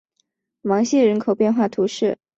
[0.63, 2.17] 芒谢人口变化图示